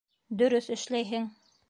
[0.39, 1.29] Дөрөҫ эшләйһең.